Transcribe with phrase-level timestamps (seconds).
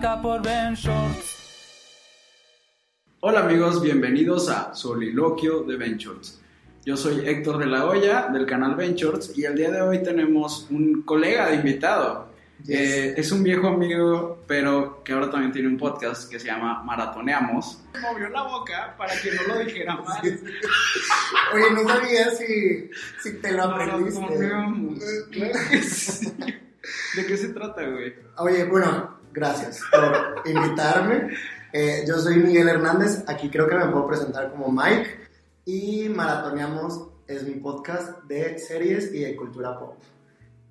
[0.00, 1.36] por Ben Shorts.
[3.18, 6.40] Hola amigos, bienvenidos a Soliloquio de Ventures.
[6.84, 10.68] Yo soy Héctor de la Hoya del canal Ventures y el día de hoy tenemos
[10.70, 12.28] un colega de invitado.
[12.68, 16.80] Eh, es un viejo amigo, pero que ahora también tiene un podcast que se llama
[16.84, 17.82] Maratoneamos.
[18.00, 20.22] Movió la boca para que no lo dijera más.
[21.54, 22.88] Oye, no sabía si,
[23.20, 24.20] si te lo aprendiste.
[24.20, 24.98] Maratoneamos.
[25.32, 26.32] Claro que sí.
[27.16, 28.14] ¿De qué se trata, güey?
[28.38, 31.30] Oye, bueno, gracias por invitarme.
[31.72, 35.28] Eh, yo soy Miguel Hernández, aquí creo que me puedo presentar como Mike
[35.64, 39.94] y Maratoneamos es mi podcast de series y de cultura pop.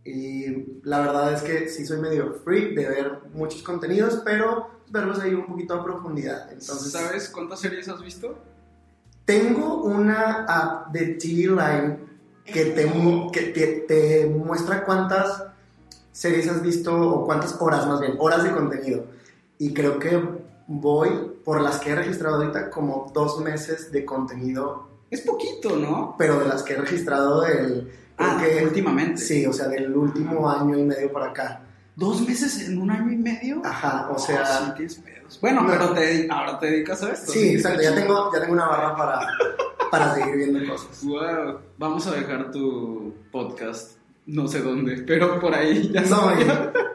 [0.04, 5.20] Y la verdad es que sí soy medio freak de ver muchos contenidos, pero verlos
[5.20, 6.52] ahí un poquito a profundidad.
[6.52, 8.40] Entonces, ¿Sabes cuántas series has visto?
[9.26, 11.98] Tengo una app de TV Line
[12.46, 12.92] que te,
[13.34, 15.44] que te, te muestra cuántas
[16.18, 19.06] series has visto o cuántas horas más bien, horas de contenido.
[19.60, 20.20] Y creo que
[20.68, 21.10] voy
[21.46, 26.16] por las que he registrado ahorita como dos meses de contenido, Es poquito, ¿no?
[26.18, 27.92] pero de las que he registrado del...
[28.18, 29.22] Ah, que- últimamente.
[29.22, 31.62] Sí, o sea, del último año y medio para acá.
[31.96, 33.62] ¿Dos meses en un año y medio?
[33.64, 34.44] Ajá, o Oh, sea...
[34.46, 35.40] sí, tienes pedos.
[35.40, 35.70] Bueno, No.
[35.70, 37.32] pero te, ahora te dedicas a esto.
[37.32, 39.20] Sí, exacto, ya tengo, ya tengo una barra para,
[39.92, 41.04] para seguir viendo cosas.
[41.04, 41.60] Wow.
[41.78, 43.92] Vamos a dejar tu podcast,
[44.28, 46.46] no sé dónde, pero por ahí ya No, y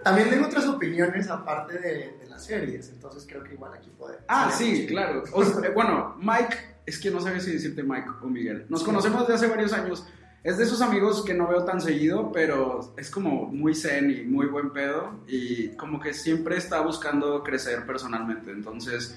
[0.04, 4.18] también tengo otras opiniones aparte de, de las series, entonces creo que igual aquí puede.
[4.28, 5.24] Ah, sí, claro.
[5.32, 6.56] O sea, bueno, Mike,
[6.86, 8.66] es que no sabía si decirte Mike o Miguel.
[8.68, 10.06] Nos conocemos desde hace varios años.
[10.44, 14.22] Es de esos amigos que no veo tan seguido, pero es como muy zen y
[14.24, 15.20] muy buen pedo.
[15.28, 18.50] Y como que siempre está buscando crecer personalmente.
[18.50, 19.16] Entonces,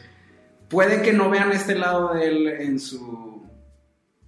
[0.70, 3.35] puede que no vean este lado de él en su,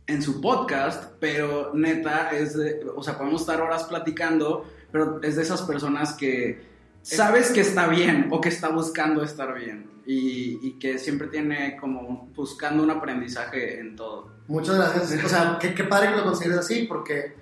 [0.08, 5.36] en su podcast, pero neta, es de, o sea, podemos estar horas platicando, pero es
[5.36, 6.66] de esas personas que
[7.02, 11.78] sabes que está bien o que está buscando estar bien y, y que siempre tiene
[11.78, 14.38] como buscando un aprendizaje en todo.
[14.48, 15.26] Muchas gracias.
[15.26, 17.36] O sea, qué, qué padre que lo consideres así, porque,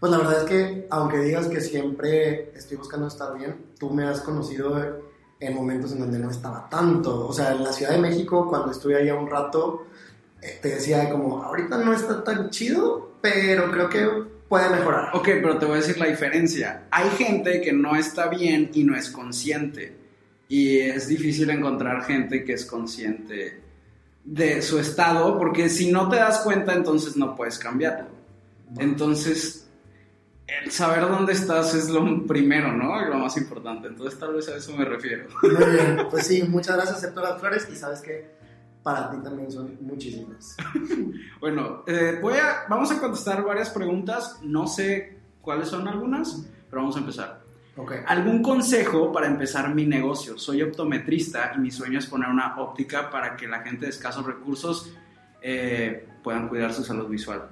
[0.00, 4.04] pues la verdad es que, aunque digas que siempre estoy buscando estar bien, tú me
[4.04, 5.04] has conocido
[5.38, 7.26] en momentos en donde no estaba tanto.
[7.28, 9.86] O sea, en la Ciudad de México, cuando estuve allá un rato,
[10.60, 14.08] te decía como, ahorita no está tan chido, pero creo que
[14.48, 15.10] puede mejorar.
[15.14, 16.84] Ok, pero te voy a decir la diferencia.
[16.90, 19.96] Hay gente que no está bien y no es consciente.
[20.48, 23.60] Y es difícil encontrar gente que es consciente
[24.24, 28.08] de su estado, porque si no te das cuenta, entonces no puedes cambiarlo.
[28.78, 29.68] Entonces,
[30.46, 33.00] el saber dónde estás es lo primero, ¿no?
[33.02, 33.88] Y lo más importante.
[33.88, 35.28] Entonces, tal vez a eso me refiero.
[35.42, 38.35] Muy bien, pues sí, muchas gracias, las flores y sabes que
[38.86, 40.56] para ti también son muchísimas.
[41.40, 44.38] Bueno, eh, voy a, vamos a contestar varias preguntas.
[44.44, 47.40] No sé cuáles son algunas, pero vamos a empezar.
[47.76, 47.92] Ok.
[48.06, 50.38] ¿Algún consejo para empezar mi negocio?
[50.38, 54.24] Soy optometrista y mi sueño es poner una óptica para que la gente de escasos
[54.24, 54.94] recursos
[55.42, 57.42] eh, puedan cuidar su salud visual.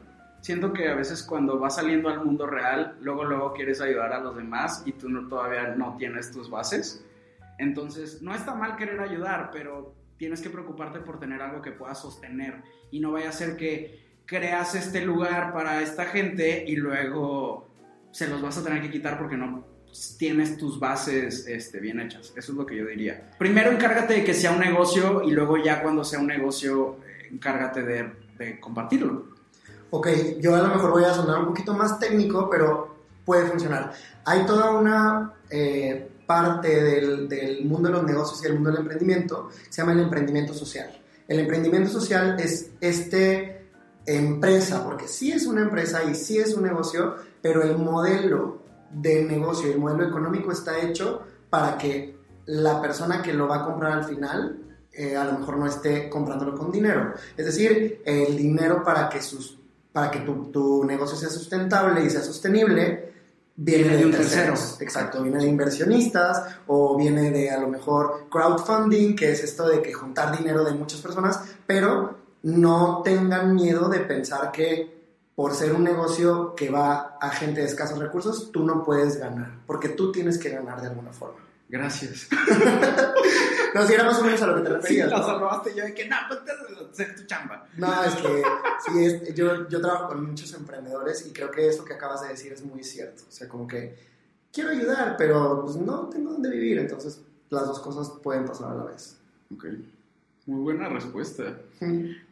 [0.41, 4.21] Siento que a veces cuando vas saliendo al mundo real, luego luego quieres ayudar a
[4.21, 7.05] los demás y tú no, todavía no tienes tus bases.
[7.59, 12.01] Entonces, no está mal querer ayudar, pero tienes que preocuparte por tener algo que puedas
[12.01, 17.69] sostener y no vaya a ser que creas este lugar para esta gente y luego
[18.11, 19.67] se los vas a tener que quitar porque no
[20.19, 22.33] tienes tus bases este, bien hechas.
[22.37, 23.31] Eso es lo que yo diría.
[23.39, 27.29] Primero encárgate de que sea un negocio y luego ya cuando sea un negocio, eh,
[27.31, 29.35] encárgate de, de compartirlo.
[29.91, 30.09] Ok,
[30.41, 33.93] yo a lo mejor voy a sonar un poquito más técnico, pero puede funcionar.
[34.25, 38.81] Hay toda una eh, parte del, del mundo de los negocios y el mundo del
[38.81, 40.91] emprendimiento, se llama el emprendimiento social.
[41.27, 43.65] El emprendimiento social es este
[44.07, 49.25] empresa, porque sí es una empresa y sí es un negocio, pero el modelo de
[49.25, 52.17] negocio el modelo económico está hecho para que
[52.47, 54.61] la persona que lo va a comprar al final
[54.93, 57.15] eh, a lo mejor no esté comprándolo con dinero.
[57.37, 59.59] Es decir, el dinero para que, sus,
[59.93, 63.14] para que tu, tu negocio sea sustentable y sea sostenible
[63.57, 64.61] viene, de, de un terceros.
[64.61, 64.85] tercero.
[64.85, 69.81] Exacto, viene de inversionistas o viene de a lo mejor crowdfunding, que es esto de
[69.81, 74.95] que juntar dinero de muchas personas, pero no tengan miedo de pensar que
[75.35, 79.63] por ser un negocio que va a gente de escasos recursos, tú no puedes ganar,
[79.67, 81.41] porque tú tienes que ganar de alguna forma.
[81.69, 82.29] Gracias.
[83.75, 85.11] No, si era más o menos a lo que te Sí, referías.
[85.11, 85.27] la ¿no?
[85.27, 86.53] salvaste yo de que no, pues te
[87.03, 87.67] hacer tu chamba.
[87.77, 88.43] No, es que
[88.87, 92.29] sí, es, yo, yo trabajo con muchos emprendedores y creo que esto que acabas de
[92.29, 93.25] decir es muy cierto.
[93.29, 93.97] O sea, como que
[94.53, 98.75] quiero ayudar, pero pues, no tengo dónde vivir, entonces las dos cosas pueden pasar a
[98.77, 99.17] la vez.
[99.55, 99.67] Ok.
[100.47, 101.57] Muy buena respuesta.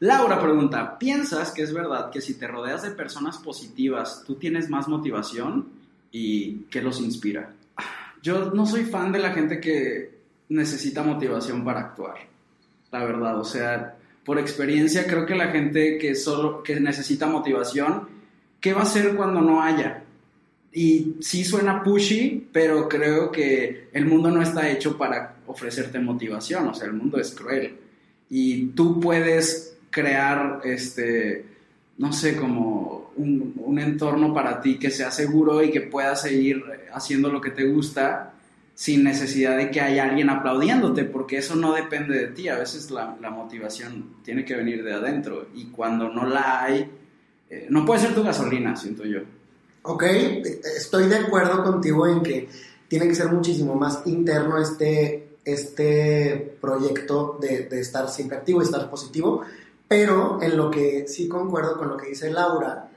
[0.01, 4.69] Laura pregunta, ¿piensas que es verdad que si te rodeas de personas positivas, tú tienes
[4.69, 5.71] más motivación
[6.11, 7.55] y qué los inspira?
[8.23, 10.12] Yo no soy fan de la gente que
[10.53, 12.17] necesita motivación para actuar,
[12.91, 18.09] la verdad, o sea, por experiencia creo que la gente que solo que necesita motivación,
[18.61, 20.05] ¿qué va a hacer cuando no haya?
[20.73, 26.69] Y sí suena pushy, pero creo que el mundo no está hecho para ofrecerte motivación,
[26.69, 27.77] o sea, el mundo es cruel.
[28.31, 31.45] Y tú puedes crear, este,
[31.99, 36.63] no sé, como un, un entorno para ti que sea seguro y que puedas seguir
[36.95, 38.32] haciendo lo que te gusta
[38.83, 42.91] sin necesidad de que haya alguien aplaudiéndote, porque eso no depende de ti, a veces
[42.91, 46.91] la, la motivación tiene que venir de adentro y cuando no la hay,
[47.49, 49.21] eh, no puede ser tu gasolina, siento yo.
[49.83, 52.49] Ok, estoy de acuerdo contigo en que
[52.89, 58.65] tiene que ser muchísimo más interno este, este proyecto de, de estar siempre activo y
[58.65, 59.43] estar positivo,
[59.87, 62.91] pero en lo que sí concuerdo con lo que dice Laura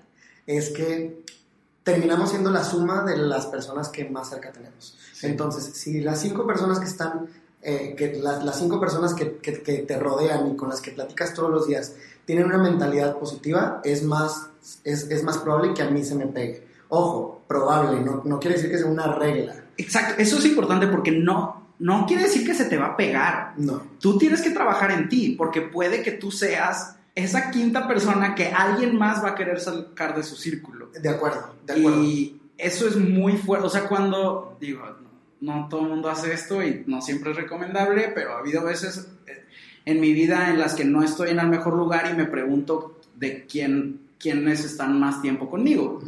[0.47, 1.24] es que
[1.85, 4.97] terminamos siendo la suma de las personas que más cerca tenemos.
[5.21, 7.27] Entonces, si las cinco personas que están,
[7.61, 10.91] eh, que las, las cinco personas que, que- que te rodean y con las que
[10.91, 11.93] platicas todos los días
[12.25, 14.47] tienen una mentalidad positiva, es más,
[14.83, 16.67] es, es más probable que a mí se me pegue.
[16.89, 19.55] Ojo, probable, no, no quiere decir que sea una regla.
[19.77, 23.53] Exacto, eso es importante porque no, no quiere decir que se te va a pegar.
[23.57, 23.81] No.
[23.99, 28.47] Tú tienes que trabajar en ti porque puede que tú seas esa quinta persona que
[28.47, 30.84] alguien más va a querer sacar de su círculo.
[31.01, 32.03] De acuerdo, de acuerdo.
[32.03, 33.67] Y eso es muy fuerte.
[33.67, 34.81] O sea, cuando, digo,
[35.41, 38.63] no, no todo el mundo hace esto y no siempre es recomendable, pero ha habido
[38.63, 39.45] veces eh,
[39.85, 42.99] en mi vida en las que no estoy en el mejor lugar y me pregunto
[43.15, 46.01] de quién, quiénes están más tiempo conmigo.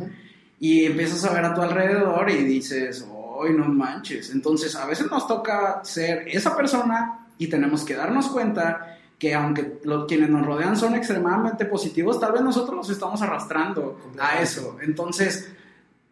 [0.59, 3.05] Y empiezas a ver a tu alrededor y dices,
[3.43, 4.31] ¡ay, no manches!
[4.31, 9.79] Entonces, a veces nos toca ser esa persona y tenemos que darnos cuenta que aunque
[9.83, 14.77] los, quienes nos rodean son extremadamente positivos, tal vez nosotros los estamos arrastrando a eso.
[14.81, 15.51] Entonces,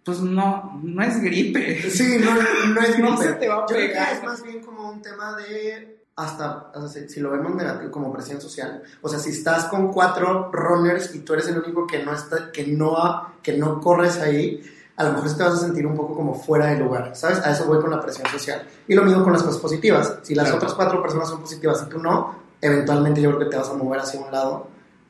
[0.04, 1.82] pues no, no es gripe.
[1.90, 2.34] Sí, no,
[2.74, 3.24] no es No gripe.
[3.24, 4.14] se te va a Yo creo que pegar.
[4.14, 8.14] es más bien como un tema de hasta, sea, si, si lo vemos negativo como
[8.14, 12.04] presión social, o sea, si estás con cuatro runners y tú eres el único que
[12.04, 14.64] no está, que no, que no corres ahí,
[14.96, 17.40] a lo mejor te vas a sentir un poco como fuera de lugar, ¿sabes?
[17.40, 18.66] A eso voy con la presión social.
[18.88, 20.20] Y lo mismo con las cosas positivas.
[20.24, 20.58] Si las Claro.
[20.58, 23.74] otras cuatro personas son positivas y tú no, eventualmente yo creo que te vas a
[23.74, 24.68] mover hacia un lado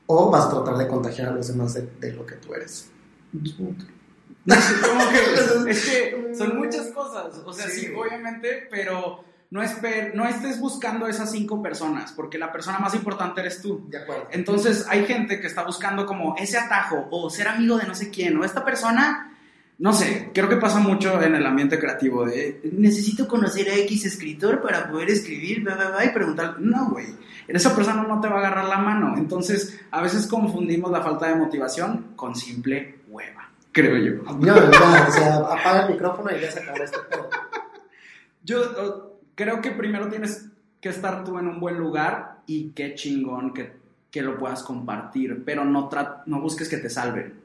[0.07, 2.89] o vas a tratar de contagiar a los demás de, de lo que tú eres.
[3.57, 3.75] Como
[5.09, 7.42] que, es que son muchas cosas.
[7.45, 7.94] O sea, sí, Sí.
[7.95, 13.42] obviamente, pero no, esper- no estés buscando esas cinco personas, porque la persona más importante
[13.42, 13.85] eres tú.
[13.90, 14.28] De acuerdo.
[14.31, 18.09] Entonces hay gente que está buscando como ese atajo o ser amigo de no sé
[18.09, 19.34] quién o esta persona,
[19.77, 24.05] no sé, creo que pasa mucho en el ambiente creativo de necesito conocer a X
[24.05, 27.07] escritor para poder escribir, bla, bla, bla, y preguntar, no, güey,
[27.47, 29.15] esa persona no te va a agarrar la mano.
[29.17, 34.23] Entonces a veces confundimos la falta de motivación con simple hueva, creo yo.
[34.33, 37.29] No, ya, o sea, apaga el micrófono y ya se acabó este pedo.
[38.44, 40.45] Yo creo que primero tienes
[40.79, 43.73] que estar tú en un buen lugar y qué chingón que,
[44.09, 45.89] que lo puedas compartir, pero no,
[46.27, 47.41] no busques que te salven.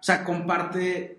[0.00, 1.17] O sea, comparte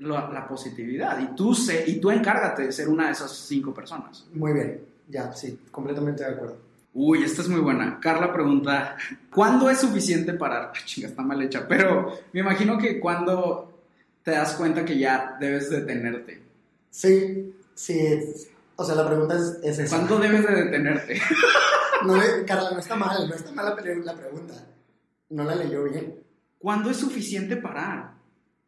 [0.00, 4.26] la, la positividad y tú, y tú encárgate de ser una de esas cinco personas.
[4.34, 6.58] Muy bien, ya, sí, completamente de acuerdo.
[6.92, 8.00] Uy, esta es muy buena.
[8.00, 8.96] Carla pregunta,
[9.32, 10.72] ¿cuándo es suficiente parar?
[10.74, 13.72] Ah, chinga, está mal hecha, pero me imagino que cuando
[14.24, 16.42] te das cuenta que ya debes detenerte.
[16.90, 18.18] Sí, sí,
[18.76, 19.96] o sea, la pregunta es, es esa.
[19.96, 21.20] ¿Cuándo debes de detenerte?
[22.02, 24.54] No, le- Carla, no está mal, no está mal la, la pregunta.
[25.28, 26.14] No la leyó bien.
[26.58, 28.12] ¿Cuándo es suficiente parar?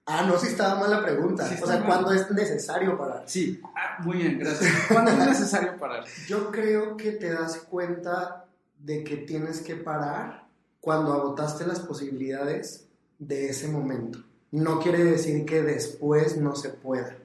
[0.06, 1.49] Ah, no, sí estaba mal la pregunta.
[1.49, 1.87] Sí o sea, mal.
[1.87, 3.23] ¿cuándo es necesario parar?
[3.26, 4.73] Sí, ah, muy bien, gracias.
[4.88, 6.04] ¿Cuándo es necesario parar?
[6.26, 8.47] Yo creo que te das cuenta
[8.78, 10.49] de que tienes que parar
[10.80, 14.18] cuando agotaste las posibilidades de ese momento.
[14.50, 17.16] No quiere decir que después no se pueda,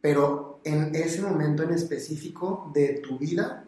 [0.00, 3.64] pero en ese momento en específico de tu vida,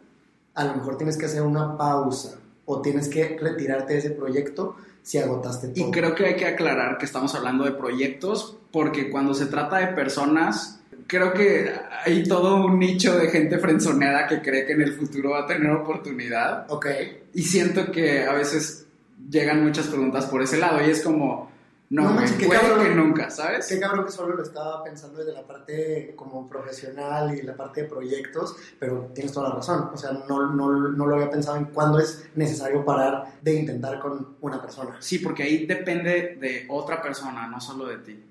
[0.55, 4.77] a lo mejor tienes que hacer una pausa o tienes que retirarte de ese proyecto
[5.03, 5.89] si agotaste todo.
[5.89, 9.79] Y creo que hay que aclarar que estamos hablando de proyectos porque cuando se trata
[9.79, 11.71] de personas, creo que
[12.05, 15.47] hay todo un nicho de gente frenzoneada que cree que en el futuro va a
[15.47, 16.67] tener oportunidad.
[16.71, 16.87] Ok.
[17.35, 18.87] Y siento que a veces
[19.31, 21.52] llegan muchas preguntas por ese lado y es como,
[21.93, 22.85] no, No manches, qué puede cabrón.
[22.87, 23.67] que nunca, ¿sabes?
[23.69, 27.83] Qué cabrón que solo lo estaba pensando desde la parte como profesional y la parte
[27.83, 29.91] de proyectos, pero tienes toda la razón.
[29.93, 34.01] O sea, no, no, no lo había pensado en cuándo es necesario parar de intentar
[34.01, 34.97] con una persona.
[35.01, 38.25] Sí, porque ahí depende de otra persona, no solo de ti.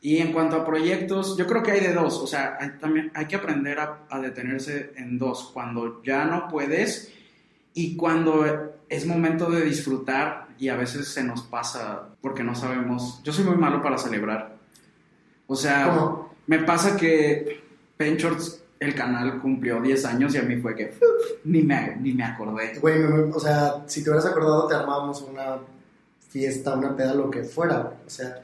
[0.00, 2.18] Y en cuanto a proyectos, yo creo que hay de dos.
[2.18, 5.50] O sea, hay, también hay que aprender a, a detenerse en dos.
[5.54, 7.12] Cuando ya no puedes
[7.72, 13.20] y cuando es momento de disfrutar y a veces se nos pasa porque no sabemos.
[13.22, 14.56] Yo soy muy malo para celebrar.
[15.46, 16.34] O sea, ¿Cómo?
[16.46, 17.62] me pasa que
[17.96, 20.94] Penchorts, el canal, cumplió 10 años y a mí fue que
[21.44, 22.78] ni me, ni me acordé.
[22.78, 25.58] Güey, o sea, si te hubieras acordado, te armábamos una
[26.28, 27.78] fiesta, una peda, lo que fuera.
[27.78, 27.94] güey.
[28.06, 28.42] O sea,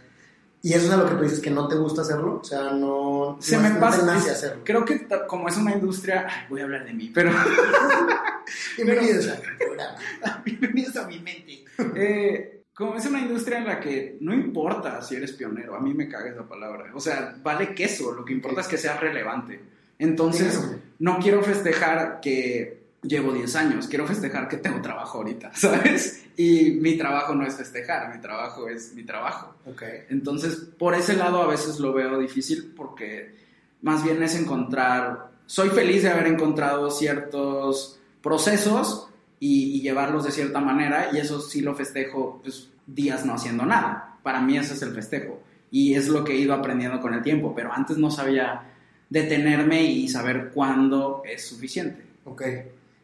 [0.64, 2.38] y eso es a lo que tú dices, que no te gusta hacerlo.
[2.40, 3.98] O sea, no, Se no, me no pasa.
[4.00, 4.62] te nace hacerlo.
[4.64, 7.30] Creo que como es una industria, ay, voy a hablar de mí, pero
[8.76, 10.42] Bienvenidos al programa.
[10.44, 11.61] bienvenidos a mi mente.
[11.96, 15.92] Eh, como es una industria en la que no importa si eres pionero, a mí
[15.92, 16.90] me caga esa palabra.
[16.94, 19.60] O sea, vale queso, lo que importa es que seas relevante.
[19.98, 20.58] Entonces,
[20.98, 26.24] no quiero festejar que llevo 10 años, quiero festejar que tengo trabajo ahorita, ¿sabes?
[26.36, 29.54] Y mi trabajo no es festejar, mi trabajo es mi trabajo.
[29.66, 29.82] Ok.
[30.08, 33.34] Entonces, por ese lado a veces lo veo difícil porque
[33.82, 39.11] más bien es encontrar, soy feliz de haber encontrado ciertos procesos
[39.42, 43.66] y, y llevarlos de cierta manera y eso sí lo festejo pues, días no haciendo
[43.66, 44.18] nada.
[44.22, 45.40] Para mí ese es el festejo
[45.72, 48.62] y es lo que he ido aprendiendo con el tiempo, pero antes no sabía
[49.10, 52.04] detenerme y saber cuándo es suficiente.
[52.24, 52.42] Ok.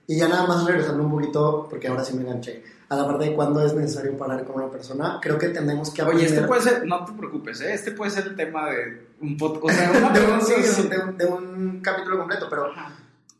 [0.06, 3.24] Y ya nada más regresando un poquito, porque ahora sí me enganché, a la parte
[3.26, 6.32] de cuándo es necesario parar con una persona, creo que tenemos que Oye, aprender...
[6.34, 7.74] este puede ser, no te preocupes, ¿eh?
[7.74, 10.98] este puede ser el tema de un podcast, o sea, una de, un, sí, de
[10.98, 12.68] un- de un capítulo completo, pero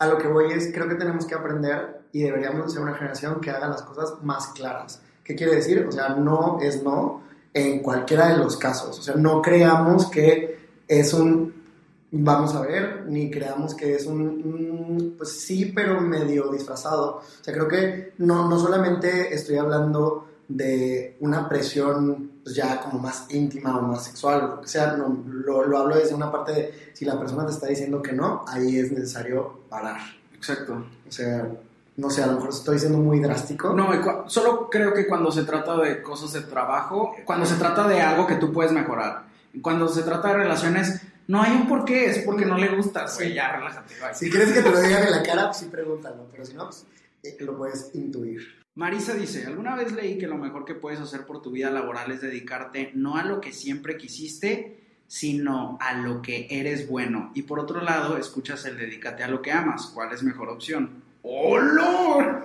[0.00, 3.40] a lo que voy es, creo que tenemos que aprender y deberíamos ser una generación
[3.40, 5.02] que haga las cosas más claras.
[5.22, 5.84] ¿Qué quiere decir?
[5.86, 7.22] O sea, no es no
[7.52, 8.98] en cualquiera de los casos.
[8.98, 11.58] O sea, no creamos que es un
[12.10, 17.16] vamos a ver, ni creamos que es un, un, pues sí, pero medio disfrazado.
[17.16, 22.98] O sea, creo que no, no solamente estoy hablando de una presión pues ya como
[22.98, 26.74] más íntima o más sexual, que sea, no, lo, lo hablo desde una parte de
[26.94, 30.00] si la persona te está diciendo que no, ahí es necesario parar.
[30.34, 30.86] Exacto.
[31.06, 31.46] O sea,
[31.98, 33.72] no sé, a lo mejor estoy siendo muy drástico.
[33.72, 38.00] No, solo creo que cuando se trata de cosas de trabajo, cuando se trata de
[38.00, 39.24] algo que tú puedes mejorar,
[39.60, 43.34] cuando se trata de relaciones, no hay un porqué, es porque no le gustas, güey,
[43.34, 44.14] ya relájate, bye.
[44.14, 46.66] Si quieres que te lo digan en la cara, pues sí pregúntalo, pero si no,
[46.66, 46.86] pues
[47.24, 48.46] eh, lo puedes intuir.
[48.76, 52.12] Marisa dice, alguna vez leí que lo mejor que puedes hacer por tu vida laboral
[52.12, 57.32] es dedicarte no a lo que siempre quisiste, sino a lo que eres bueno.
[57.34, 59.90] Y por otro lado, escuchas el dedícate a lo que amas.
[59.92, 61.07] ¿Cuál es mejor opción?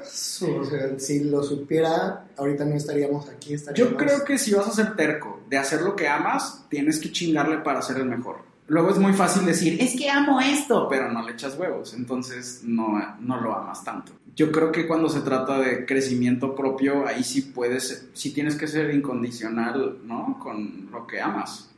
[0.05, 3.53] Su- o sea, si lo supiera, ahorita no estaríamos aquí.
[3.53, 3.91] Estaríamos...
[3.91, 7.11] Yo creo que si vas a ser terco de hacer lo que amas, tienes que
[7.11, 8.37] chingarle para ser el mejor.
[8.67, 12.61] Luego es muy fácil decir, es que amo esto, pero no le echas huevos, entonces
[12.63, 14.13] no, no lo amas tanto.
[14.35, 18.67] Yo creo que cuando se trata de crecimiento propio, ahí sí puedes, sí tienes que
[18.67, 20.39] ser incondicional, ¿no?
[20.41, 21.69] Con lo que amas.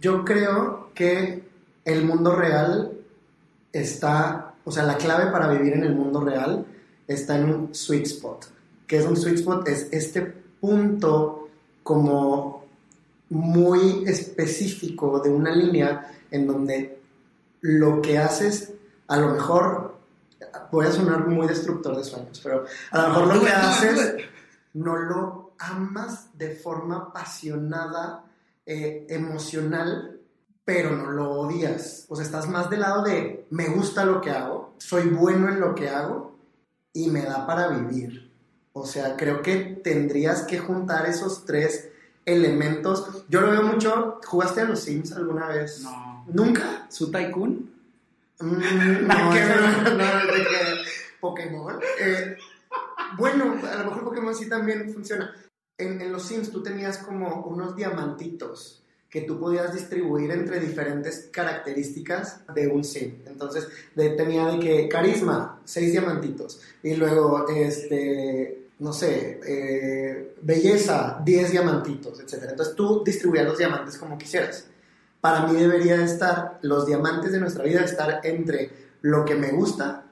[0.00, 1.42] Yo creo que
[1.84, 2.92] el mundo real
[3.72, 6.64] está, o sea, la clave para vivir en el mundo real
[7.06, 8.46] está en un sweet spot.
[8.86, 9.68] ¿Qué es un sweet spot?
[9.68, 10.22] Es este
[10.60, 11.48] punto
[11.82, 12.64] como
[13.30, 17.00] muy específico de una línea en donde
[17.62, 18.72] lo que haces,
[19.08, 19.96] a lo mejor,
[20.70, 24.16] voy a sonar muy destructor de sueños, pero a lo mejor lo que haces
[24.74, 28.24] no lo amas de forma apasionada,
[28.66, 30.20] eh, emocional,
[30.64, 32.06] pero no lo odias.
[32.08, 35.60] O sea, estás más del lado de me gusta lo que hago, soy bueno en
[35.60, 36.36] lo que hago
[36.92, 38.30] y me da para vivir.
[38.72, 41.90] O sea, creo que tendrías que juntar esos tres
[42.24, 43.24] elementos.
[43.28, 44.20] Yo lo veo mucho.
[44.24, 45.82] ¿Jugaste a los Sims alguna vez?
[45.82, 46.24] No.
[46.32, 46.86] ¿Nunca?
[46.88, 47.70] ¿Su Tycoon?
[48.40, 50.84] Mm, no, no, no, de que
[51.20, 51.80] Pokémon.
[52.00, 52.36] Eh,
[53.18, 55.34] bueno, a lo mejor Pokémon sí también funciona.
[55.76, 58.81] En, en los Sims tú tenías como unos diamantitos
[59.12, 63.18] que tú podías distribuir entre diferentes características de un sim.
[63.26, 66.62] Entonces, de- tenía de que carisma, seis diamantitos.
[66.82, 72.46] Y luego, este, no sé, eh, belleza, 10 diamantitos, etc.
[72.50, 74.66] Entonces tú distribuyas los diamantes como quisieras.
[75.20, 78.70] Para mí debería estar, los diamantes de nuestra vida, estar entre
[79.02, 80.06] lo que me gusta,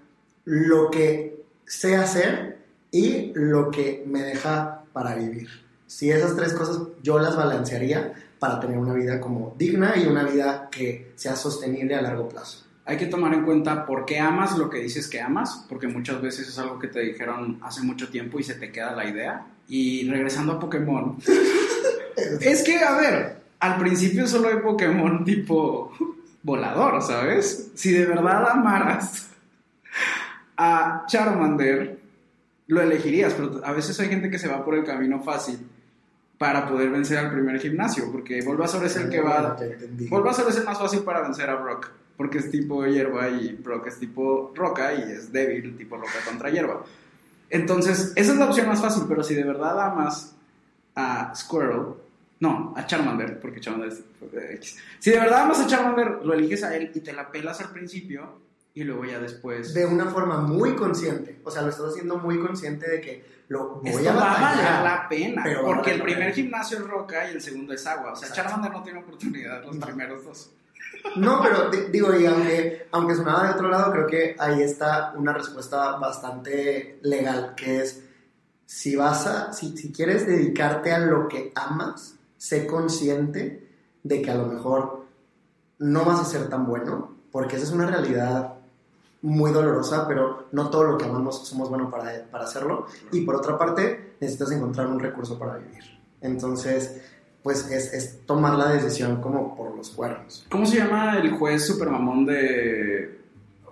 [0.44, 2.58] lo que sé hacer
[2.90, 5.48] y lo que me deja para vivir.
[5.86, 10.24] Si esas tres cosas yo las balancearía para tener una vida como digna y una
[10.24, 12.64] vida que sea sostenible a largo plazo.
[12.86, 16.20] Hay que tomar en cuenta por qué amas lo que dices que amas, porque muchas
[16.20, 19.46] veces es algo que te dijeron hace mucho tiempo y se te queda la idea.
[19.68, 21.18] Y regresando a Pokémon,
[22.40, 25.92] es que, a ver, al principio solo hay Pokémon tipo
[26.42, 27.70] volador, ¿sabes?
[27.74, 29.28] Si de verdad amaras
[30.56, 32.00] a Charmander,
[32.68, 35.58] lo elegirías, pero a veces hay gente que se va por el camino fácil
[36.40, 39.58] para poder vencer al primer gimnasio, porque Bulbasaur es el que va...
[40.08, 43.88] Bulbasaur es el más fácil para vencer a Brock, porque es tipo hierba y Brock
[43.88, 46.82] es tipo roca y es débil, tipo roca contra hierba.
[47.50, 50.34] Entonces, esa es la opción más fácil, pero si de verdad amas
[50.94, 51.88] a Squirrel,
[52.38, 54.02] no, a Charmander, porque Charmander es
[54.54, 54.78] X.
[54.98, 57.70] Si de verdad amas a Charmander, lo eliges a él y te la pelas al
[57.70, 58.38] principio
[58.74, 59.74] y luego ya después...
[59.74, 63.80] De una forma muy consciente, o sea, lo estás haciendo muy consciente de que lo
[63.80, 64.84] voy Esto a va a valer batallar.
[64.84, 66.34] la pena, pero porque el primer pena.
[66.34, 68.12] gimnasio es roca y el segundo es agua.
[68.12, 68.48] O sea, Exacto.
[68.50, 69.86] Charmander no tiene oportunidad los No.
[69.86, 70.50] primeros dos.
[71.16, 75.12] No, pero di- digo, y aunque, aunque sonaba de otro lado, creo que ahí está
[75.16, 78.04] una respuesta bastante legal, que es,
[78.66, 83.68] si vas a, si, si quieres dedicarte a lo que amas, sé consciente
[84.02, 85.06] de que a lo mejor
[85.78, 88.54] no vas a ser tan bueno, porque esa es una realidad
[89.22, 92.86] muy dolorosa, pero no todo lo que amamos somos buenos para, para hacerlo.
[93.12, 95.84] Y por otra parte, necesitas encontrar un recurso para vivir.
[96.20, 97.02] Entonces,
[97.42, 100.46] pues es, es tomar la decisión como por los cuernos.
[100.50, 103.20] ¿Cómo se llama el juez super mamón de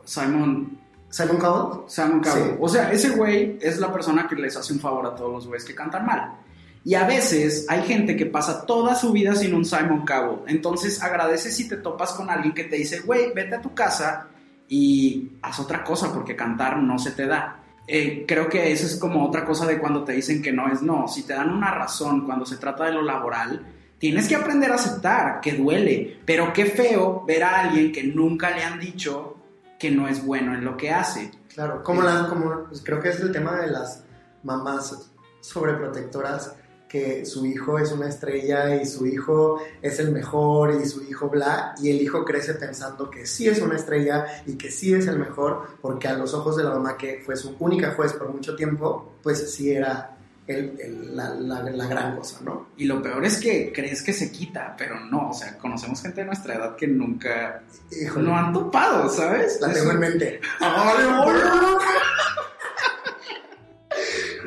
[0.05, 0.79] Simon,
[1.09, 2.45] Simon Cowell, Simon Cowell?
[2.45, 2.57] Sí.
[2.61, 5.47] O sea, ese güey es la persona que les hace un favor a todos los
[5.47, 6.41] güeyes que cantan mal.
[6.85, 10.41] Y a veces hay gente que pasa toda su vida sin un Simon Cowell.
[10.47, 14.29] Entonces agradeces si te topas con alguien que te dice, güey, vete a tu casa
[14.69, 17.63] y haz otra cosa porque cantar no se te da.
[17.87, 20.83] Eh, creo que eso es como otra cosa de cuando te dicen que no es
[20.83, 21.09] no.
[21.09, 23.67] Si te dan una razón cuando se trata de lo laboral,
[23.99, 26.21] tienes que aprender a aceptar que duele.
[26.27, 29.37] Pero qué feo ver a alguien que nunca le han dicho
[29.79, 31.31] que no es bueno en lo que hace.
[31.55, 34.05] claro, como la, como, pues creo que es el tema de las
[34.43, 36.55] mamás sobreprotectoras,
[36.89, 41.29] que su hijo es una estrella y su hijo es el mejor y su hijo
[41.29, 45.07] bla, y el hijo crece pensando que sí es una estrella y que sí es
[45.07, 48.29] el mejor, porque a los ojos de la mamá que fue su única juez por
[48.31, 50.15] mucho tiempo, pues sí era
[50.47, 52.69] el- el- la, la- la gran cosa, ¿no?
[52.79, 55.29] Y lo peor es que crees que se quita, pero no.
[55.29, 59.61] O sea, conocemos gente de nuestra edad que nunca Híjole, no han topado, ¿sabes?
[59.61, 60.41] la tengo en mente.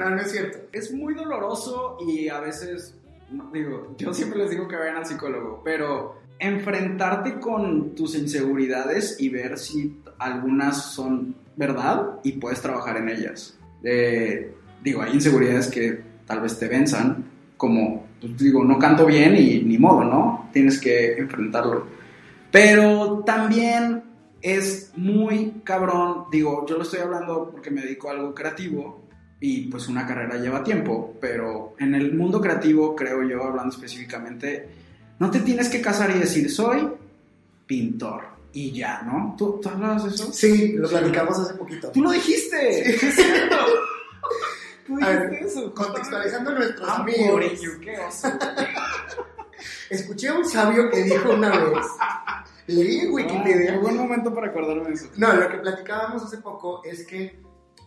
[0.10, 0.60] No, es cierto.
[0.72, 2.96] es muy doloroso y a veces,
[3.54, 9.30] digo, yo siempre les digo que vayan al psicólogo, pero enfrentarte con tus inseguridades y
[9.30, 13.58] ver si algunas son verdad y puedes trabajar en ellas.
[13.84, 17.26] Eh, digo, hay inseguridades que tal vez te venzan,
[17.58, 20.50] como, pues, digo, no canto bien y ni modo, ¿no?
[20.52, 21.86] Tienes que enfrentarlo.
[22.52, 24.04] Pero también
[24.42, 29.02] es muy cabrón, digo, yo lo estoy hablando porque me dedico a algo creativo
[29.44, 34.70] y pues una carrera lleva tiempo, pero en el mundo creativo, creo yo, hablando específicamente,
[35.20, 36.88] no te tienes que casar y decir, soy
[37.66, 38.24] pintor
[38.54, 39.36] y ya, ¿no?
[39.38, 40.32] ¿Tú, tú hablabas de eso?
[40.32, 41.90] Sí, lo platicamos hace poquito.
[41.92, 42.90] ¡Tú lo dijiste!
[42.92, 43.56] Es cierto.
[44.86, 45.74] Tú A ver, dijiste eso.
[45.74, 47.42] Contextualizando nuestros Ah, amigos.
[47.82, 48.28] qué oso.
[49.90, 51.86] Escuché a un sabio que dijo una vez,
[52.68, 55.08] leí en Ah, Wikipedia, buen momento para acordarme de eso.
[55.18, 57.40] no, lo que platicábamos hace poco es que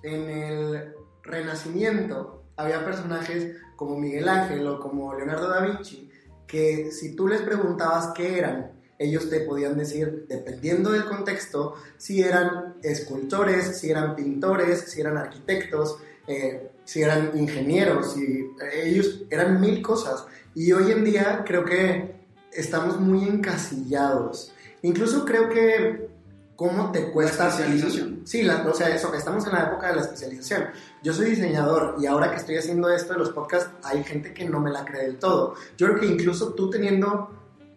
[0.02, 0.92] en el
[1.24, 6.10] Renacimiento había personajes como Miguel Ángel o como Leonardo da Vinci
[6.46, 12.22] que si tú les preguntabas qué eran, ellos te podían decir, dependiendo del contexto, si
[12.22, 19.60] eran escultores, si eran pintores, si eran arquitectos, eh, si eran ingenieros, si ellos eran
[19.60, 20.26] mil cosas.
[20.54, 22.14] Y hoy en día creo que
[22.52, 24.52] estamos muy encasillados.
[24.82, 26.08] Incluso creo que
[26.56, 27.44] cómo te cuesta...
[27.44, 28.20] La especialización.
[28.24, 30.64] Sí, la- o sea, eso, estamos en la época de la especialización.
[31.02, 34.48] Yo soy diseñador y ahora que estoy haciendo esto de los podcasts, hay gente que
[34.48, 35.54] no me la cree del todo.
[35.76, 37.30] Yo creo que incluso tú teniendo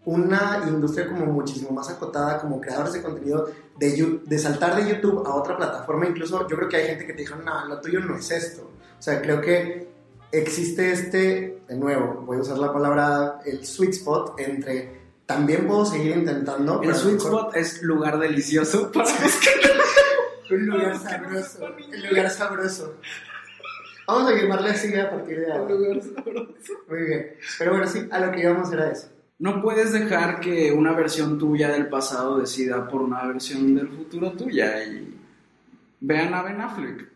[0.06, 5.28] una industria como muchísimo más acotada como creadores de contenido, de, de saltar de YouTube
[5.28, 8.00] a otra plataforma, incluso yo creo que hay gente que te dijo, no, lo tuyo
[8.00, 8.62] no es esto.
[8.98, 9.90] O sea, creo que
[10.32, 15.86] existe este, de nuevo, voy a usar la palabra, el sweet spot entre también puedo
[15.86, 16.82] seguir intentando.
[16.82, 19.54] El sweet mejor- spot es lugar delicioso para buscar.
[20.50, 21.60] Un lugar sabroso.
[21.66, 22.96] Un lugar sabroso.
[24.08, 25.76] Vamos a llamarle así a partir de ahora.
[25.76, 27.34] Muy bien.
[27.60, 29.10] Pero bueno, sí, a lo que íbamos era eso.
[29.40, 34.32] No puedes dejar que una versión tuya del pasado decida por una versión del futuro
[34.32, 34.82] tuya.
[34.86, 35.14] Y
[36.00, 37.10] vean a Ben Affleck.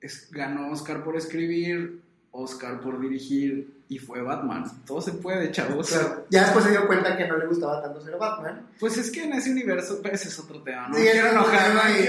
[0.00, 2.00] Es- ganó Oscar por escribir,
[2.32, 4.64] Oscar por dirigir y fue Batman.
[4.86, 5.88] Todo se puede, chavos.
[5.90, 8.68] Claro, ya después se dio cuenta que no le gustaba tanto ser Batman.
[8.80, 10.94] Pues es que en ese universo, ese es otro tema, ¿no?
[10.96, 11.80] Sí, quiero enojarme.
[12.00, 12.08] y-.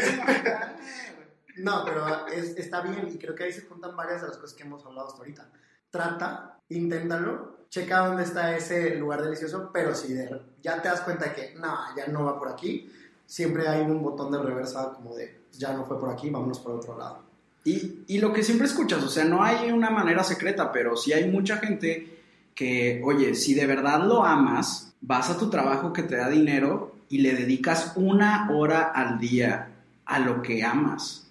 [1.57, 4.55] No, pero es- está bien y creo que ahí se juntan varias de las cosas
[4.55, 5.47] que hemos hablado hasta ahorita.
[5.91, 11.31] Trata, inténtalo, checa dónde está ese lugar delicioso, pero si de- ya te das cuenta
[11.33, 12.91] que no, ya no va por aquí,
[13.27, 16.71] siempre hay un botón de reversa como de ya no fue por aquí, vámonos por
[16.73, 17.19] otro lado.
[17.65, 21.13] Y, y lo que siempre escuchas, o sea, no hay una manera secreta, pero sí
[21.13, 22.13] hay mucha gente
[22.55, 26.95] que, oye, si de verdad lo amas, vas a tu trabajo que te da dinero
[27.09, 29.69] y le dedicas una hora al día
[30.05, 31.27] a lo que amas.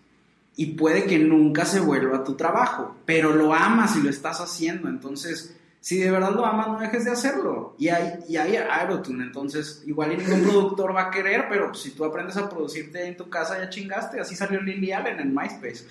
[0.56, 4.88] Y puede que nunca se vuelva tu trabajo, pero lo amas y lo estás haciendo.
[4.88, 7.74] Entonces, si de verdad lo amas, no dejes de hacerlo.
[7.76, 12.04] Y hay, y hay Aerotune, entonces igual ningún productor va a querer, pero si tú
[12.04, 14.20] aprendes a producirte en tu casa, ya chingaste.
[14.20, 15.84] Así salió Lily Allen en MySpace.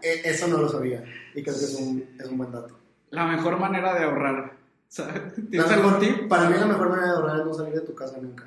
[0.00, 2.78] E- eso no lo sabía y creo que es un, es un buen dato.
[3.10, 4.52] La mejor manera de ahorrar.
[5.50, 6.26] ¿Tienes algún tip?
[6.28, 8.44] Para mí la mejor manera de ahorrar es no salir de tu casa nunca.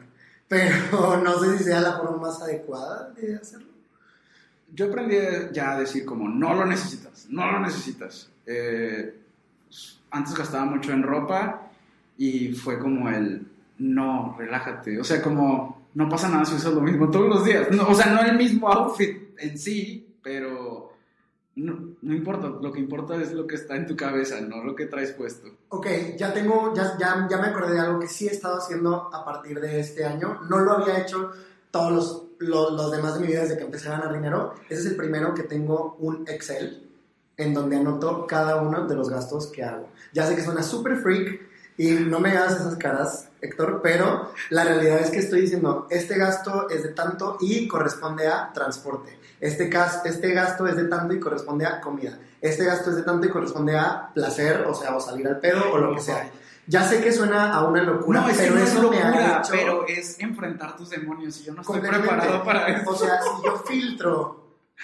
[0.48, 3.68] Pero no sé si sea la forma más adecuada de hacerlo.
[4.74, 5.16] Yo aprendí
[5.52, 8.30] ya a decir como, no lo necesitas, no lo necesitas.
[8.48, 9.21] Eh,
[10.12, 11.70] antes gastaba mucho en ropa
[12.18, 13.48] y fue como el,
[13.80, 15.00] no, relájate.
[15.00, 17.72] O sea, como, no pasa nada si usas lo mismo todos los días.
[17.72, 20.94] No, o sea, no el mismo outfit en sí, pero
[21.56, 22.48] no, no importa.
[22.48, 25.48] Lo que importa es lo que está en tu cabeza, no lo que traes puesto.
[25.70, 29.10] Ok, ya tengo, ya, ya, ya me acordé de algo que sí he estado haciendo
[29.14, 30.42] a partir de este año.
[30.50, 31.32] No lo había hecho
[31.72, 34.54] todos los, los, los demás de mi vida desde que empecé a ganar dinero.
[34.70, 36.91] Ese es el primero que tengo un Excel
[37.38, 39.88] en donde anoto cada uno de los gastos que hago.
[40.13, 41.41] Ya sé que suena súper freak
[41.78, 46.17] y no me hagas esas caras, Héctor, pero la realidad es que estoy diciendo, este
[46.17, 49.17] gasto es de tanto y corresponde a transporte.
[49.39, 52.20] Este, gas- este gasto es de tanto y corresponde a comida.
[52.41, 55.72] Este gasto es de tanto y corresponde a placer, o sea, o salir al pedo
[55.72, 56.30] o lo que sea.
[56.67, 58.98] Ya sé que suena a una locura, No, es que pero no es eso me
[59.02, 62.91] ha hecho pero es enfrentar tus demonios y yo no estoy preparado para eso.
[62.91, 64.41] O sea, si yo filtro,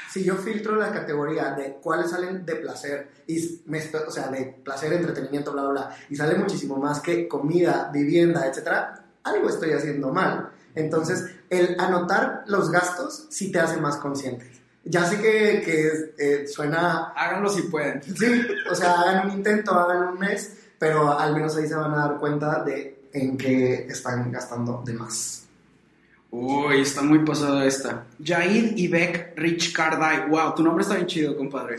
[0.10, 4.45] si yo filtro la categoría de cuáles salen de placer, y me o sea, de
[4.63, 9.71] placer, entretenimiento, bla, bla, bla, y sale muchísimo más que comida, vivienda, etcétera, algo estoy
[9.73, 10.51] haciendo mal.
[10.75, 14.51] Entonces, el anotar los gastos sí te hace más consciente.
[14.83, 18.01] Ya sé que, que eh, suena Háganlo si pueden.
[18.01, 21.93] Sí, o sea, hagan un intento, hagan un mes, pero al menos ahí se van
[21.93, 25.46] a dar cuenta de en qué están gastando de más.
[26.29, 28.05] Uy, está muy pasada esta.
[28.23, 30.29] Jair Ibek Rich Kardai.
[30.29, 31.77] Wow, tu nombre está bien chido, compadre.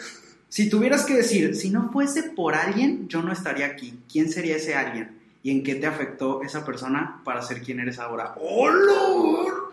[0.49, 4.01] Si tuvieras que decir, si no fuese por alguien, yo no estaría aquí.
[4.11, 5.19] ¿Quién sería ese alguien?
[5.43, 8.35] ¿Y en qué te afectó esa persona para ser quien eres ahora?
[8.41, 9.69] ¡Oh.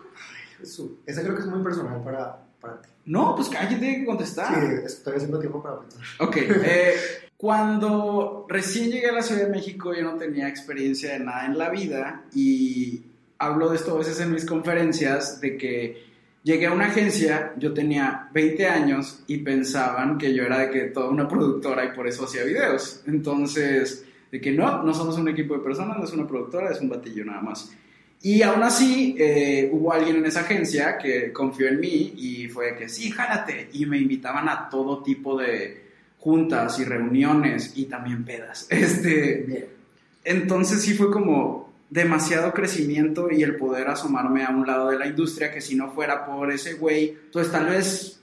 [0.60, 2.88] Ese creo que es muy personal para, para ti.
[3.06, 4.54] No, pues que alguien tiene que contestar.
[4.54, 6.02] Sí, estoy haciendo tiempo para pensar.
[6.20, 6.94] Ok, eh,
[7.36, 11.58] cuando recién llegué a la Ciudad de México yo no tenía experiencia de nada en
[11.58, 13.02] la vida y
[13.38, 16.06] hablo de esto a veces en mis conferencias de que
[16.42, 20.80] llegué a una agencia, yo tenía 20 años y pensaban que yo era de que
[20.86, 23.02] toda una productora y por eso hacía videos.
[23.06, 26.80] Entonces, de que no, no somos un equipo de personas, no es una productora, es
[26.80, 27.72] un batillo nada más.
[28.22, 32.76] Y aún así, eh, hubo alguien en esa agencia que confió en mí y fue
[32.76, 33.68] que sí, jálate.
[33.72, 35.84] Y me invitaban a todo tipo de
[36.18, 38.66] juntas y reuniones y también pedas.
[38.70, 39.68] Este,
[40.24, 45.06] entonces sí fue como demasiado crecimiento y el poder asomarme a un lado de la
[45.06, 48.20] industria que si no fuera por ese güey, pues tal vez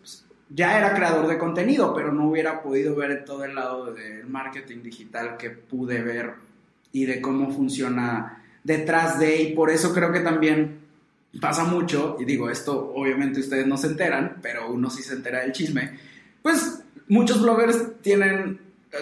[0.50, 4.84] ya era creador de contenido, pero no hubiera podido ver todo el lado del marketing
[4.84, 6.34] digital que pude ver
[6.92, 10.80] y de cómo funciona detrás de y por eso creo que también
[11.42, 15.40] pasa mucho y digo esto obviamente ustedes no se enteran pero uno sí se entera
[15.40, 15.98] del chisme
[16.42, 18.60] pues muchos bloggers tienen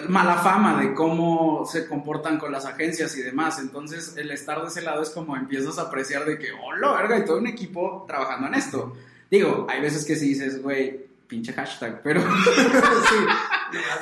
[0.08, 3.58] mala fama de cómo se comportan con las agencias y demás.
[3.58, 7.18] Entonces el estar de ese lado es como empiezas a apreciar de que hola verga
[7.18, 8.92] y todo un equipo trabajando en esto
[9.32, 12.20] digo hay veces que sí dices güey pinche hashtag pero
[13.08, 13.16] sí,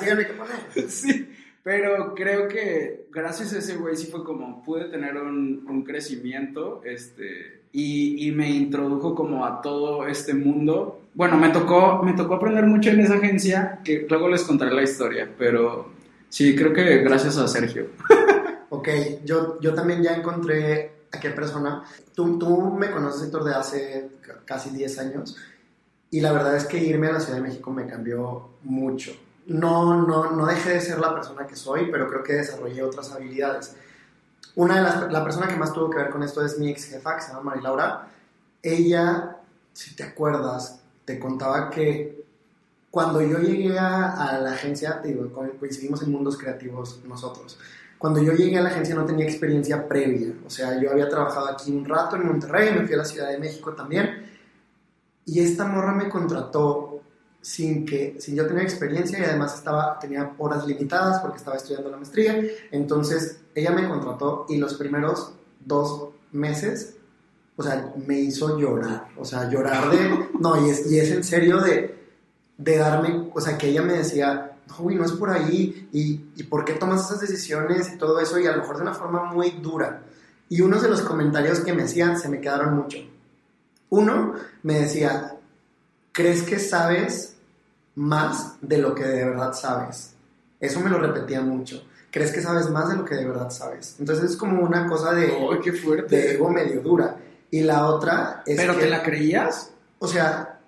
[0.01, 0.91] díganme qué poner.
[0.91, 5.83] sí, pero creo que gracias a ese güey sí fue como pude tener un, un
[5.85, 11.03] crecimiento este, y, y me introdujo como a todo este mundo.
[11.15, 14.83] Bueno, me tocó, me tocó aprender mucho en esa agencia, que luego les contaré la
[14.83, 15.91] historia, pero
[16.29, 17.87] sí, creo que gracias a Sergio.
[18.73, 18.89] Ok,
[19.25, 21.83] yo, yo también ya encontré a qué persona.
[22.15, 25.37] Tú, tú me conoces, Héctor, de hace ca- casi 10 años.
[26.13, 29.11] Y la verdad es que irme a la Ciudad de México me cambió mucho.
[29.51, 33.11] No, no, no dejé de ser la persona que soy, pero creo que desarrollé otras
[33.13, 33.77] habilidades.
[34.57, 36.85] Una de las, la persona que más tuvo que ver con esto es mi ex
[36.85, 38.09] jefa, que se llama Mari Laura.
[38.63, 39.37] Ella,
[39.73, 42.25] si te acuerdas, te contaba que
[42.91, 47.59] cuando yo llegué a, a la agencia, te digo, co- coincidimos en mundos creativos nosotros.
[47.99, 50.33] Cuando yo llegué a la agencia no tenía experiencia previa.
[50.47, 53.29] O sea, yo había trabajado aquí un rato en Monterrey, me fui a la Ciudad
[53.29, 54.27] de México también.
[55.27, 56.90] Y esta morra me contrató
[57.41, 61.91] sin que sin yo tener experiencia y además estaba tenía horas limitadas porque estaba estudiando
[61.91, 62.41] la maestría.
[62.71, 65.33] Entonces ella me contrató y los primeros
[65.65, 66.97] dos meses
[67.57, 71.25] o sea me hizo llorar o sea llorar de no y es, y es en
[71.25, 71.99] serio de
[72.57, 76.43] de darme o sea que ella me decía güey, no es por ahí y, y
[76.45, 79.25] por qué tomas esas decisiones y todo eso y a lo mejor de una forma
[79.25, 80.03] muy dura.
[80.49, 82.99] Y unos de los comentarios que me hacían se me quedaron mucho.
[83.89, 85.37] Uno me decía
[86.13, 87.37] ¿crees que sabes
[87.95, 90.15] más de lo que de verdad sabes?
[90.59, 91.85] Eso me lo repetía mucho.
[92.11, 93.97] ¿Crees que sabes más de lo que de verdad sabes?
[93.99, 96.35] Entonces es como una cosa de, ¡Ay, qué de fuerte!
[96.35, 97.17] ego medio dura.
[97.51, 99.71] Y la otra es ¿Pero que, te la creías?
[99.99, 100.61] o sea,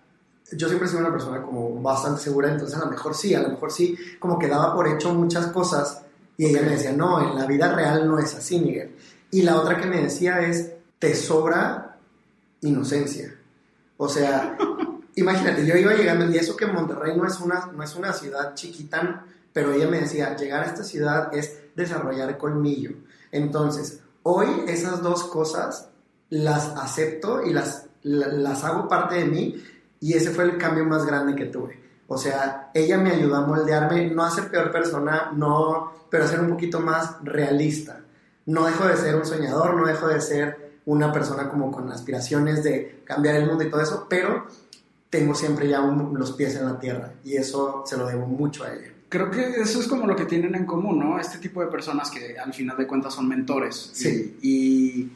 [0.53, 3.41] yo siempre he sido una persona como bastante segura, entonces a lo mejor sí, a
[3.41, 6.03] lo mejor sí, como que daba por hecho muchas cosas
[6.37, 8.95] y ella me decía, no, en la vida real no es así, Miguel.
[9.31, 11.97] Y la otra que me decía es, te sobra
[12.61, 13.35] inocencia.
[13.97, 14.57] O sea,
[15.17, 18.55] imagínate, yo iba llegando y eso que Monterrey no es una, no es una ciudad
[18.55, 22.93] chiquita, pero ella me decía, llegar a esta ciudad es desarrollar colmillo.
[23.31, 25.89] Entonces, hoy esas dos cosas
[26.31, 29.63] las acepto y las, la- las hago parte de mí
[30.01, 31.81] y ese fue el cambio más grande que tuve.
[32.09, 36.29] O sea, ella me ayudó a moldearme, no a ser peor persona, no, pero a
[36.29, 38.01] ser un poquito más realista.
[38.47, 42.65] No dejo de ser un soñador, no dejo de ser una persona como con aspiraciones
[42.65, 44.47] de cambiar el mundo y todo eso, pero
[45.13, 48.65] tengo siempre ya un- los pies en la tierra y eso se lo debo mucho
[48.65, 48.89] a ella.
[49.11, 51.21] Creo que eso es como lo que tienen en común, ¿no?
[51.21, 53.91] Este tipo de personas que al final de cuentas son mentores.
[53.93, 54.39] Sí.
[54.41, 55.13] Y,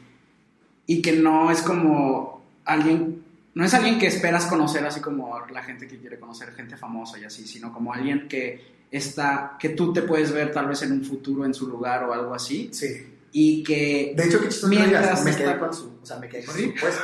[0.86, 5.62] y que no es como alguien, no es alguien que esperas conocer así como la
[5.62, 9.94] gente que quiere conocer gente famosa y así, sino como alguien que está, que tú
[9.94, 12.68] te puedes ver tal vez en un futuro en su lugar o algo así.
[12.74, 13.14] Sí.
[13.32, 16.44] Y que De hecho, que Mientras me está- quedé con su, o sea, me quedé
[16.44, 16.64] con ¿Sí?
[16.74, 17.02] su puesto.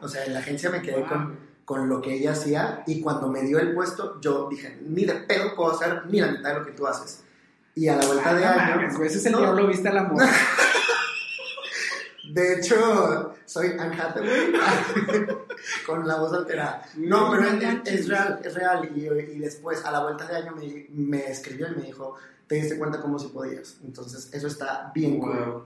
[0.00, 1.08] O sea, en la agencia me quedé Wow.
[1.08, 5.04] con, con lo que ella hacía y cuando me dio el puesto, yo dije, ni
[5.04, 7.24] de pedo puedo hacer ni la mitad de lo que tú haces.
[7.74, 8.96] Y a la vuelta de Ah, no año...
[8.96, 10.28] güey, ese No, diablo viste a la mujer.
[12.32, 14.52] De hecho, soy Anne Hathaway
[15.86, 16.82] con la voz alterada.
[16.96, 18.88] No, pero es, es real, es real.
[18.94, 22.14] Y, y después, a la vuelta de año, me, me escribió y me dijo,
[22.46, 23.78] te diste cuenta cómo si podías.
[23.84, 25.36] Entonces, eso está bien cool.
[25.36, 25.64] Wow.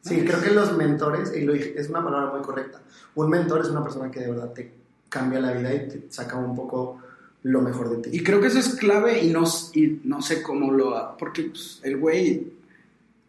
[0.00, 2.80] Sí, creo que los mentores, y lo dije, es una palabra muy correcta.
[3.14, 4.81] Un mentor es una persona que de verdad te
[5.12, 6.98] cambia la vida y te saca un poco
[7.42, 8.16] lo mejor de ti.
[8.16, 9.44] Y creo que eso es clave y no,
[9.74, 11.16] y no sé cómo lo...
[11.18, 12.46] Porque pues, el güey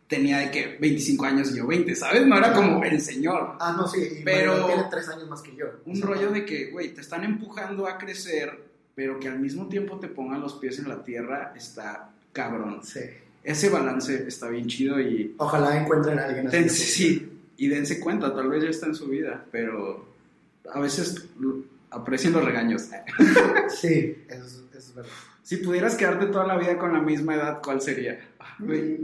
[0.08, 2.26] tenía de que 25 años y yo 20, ¿sabes?
[2.26, 3.58] No era como el señor.
[3.60, 5.66] Ah, no, sí, y Pero- tiene tres años más que yo.
[5.86, 8.60] Un rollo de que, güey, te están empujando a crecer,
[8.96, 12.82] pero que al mismo tiempo te pongan los pies en la tierra, está cabrón.
[12.84, 13.00] Sí.
[13.44, 15.34] Ese balance está bien chido y...
[15.38, 16.56] Ojalá encuentren a alguien así.
[16.58, 20.06] dense- sí, y dense cuenta, tal vez ya está en su vida, pero
[20.72, 21.26] a veces
[21.94, 22.90] aprecien los regaños.
[23.70, 25.12] Sí, eso es, eso es verdad.
[25.44, 28.18] Si pudieras quedarte toda la vida con la misma edad, ¿cuál sería?
[28.60, 28.98] Güey,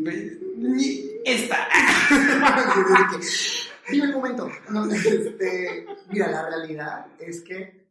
[1.25, 1.67] Esta.
[3.89, 4.49] Dime un momento.
[4.69, 7.88] No, este, mira, la realidad es que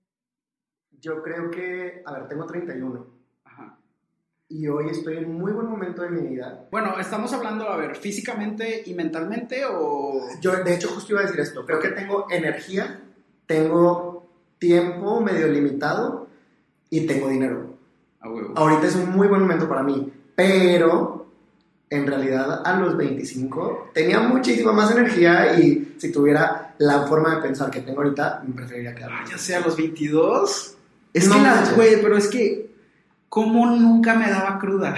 [1.00, 3.06] yo creo que, a ver, tengo 31
[3.44, 3.78] Ajá.
[4.48, 6.68] y hoy estoy en muy buen momento de mi vida.
[6.70, 10.22] Bueno, estamos hablando, a ver, físicamente y mentalmente o...
[10.40, 11.66] Yo, de hecho, justo iba a decir esto.
[11.66, 13.00] Creo que tengo energía,
[13.46, 14.07] tengo
[14.58, 16.26] tiempo medio limitado
[16.90, 17.76] y tengo dinero.
[18.20, 18.52] A huevo.
[18.56, 21.26] Ahorita es un muy buen momento para mí, pero
[21.90, 27.42] en realidad a los 25 tenía muchísima más energía y si tuviera la forma de
[27.42, 29.30] pensar que tengo ahorita, me preferiría Ah, quedarme.
[29.30, 30.74] ya sea a los 22.
[31.14, 32.70] Es No que las, güey, pero es que,
[33.28, 34.94] ¿cómo nunca me daba cruda?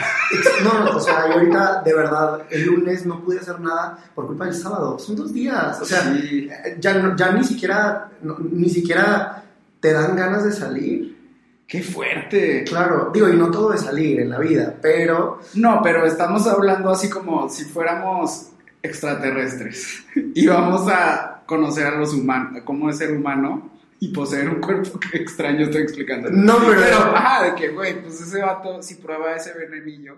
[0.64, 4.46] No, o sea, yo ahorita de verdad el lunes no pude hacer nada por culpa
[4.46, 4.98] del sábado.
[4.98, 5.80] Son dos días.
[5.80, 6.48] O sea, Sí.
[6.50, 9.44] eh, ya, no- ya ni siquiera no- ni siquiera
[9.80, 11.18] te dan ganas de salir.
[11.66, 12.64] ¡Qué fuerte!
[12.64, 16.90] Claro, digo, y no todo de salir en la vida, pero No, pero estamos hablando
[16.90, 18.50] así como si fuéramos
[18.82, 24.60] extraterrestres y vamos a conocer a los humanos, cómo es ser humano y poseer un
[24.60, 26.30] cuerpo que extraño estoy explicando.
[26.30, 30.16] no, pero, Pero, ajá, de que, güey, pues ese vato, si prueba ese venenillo,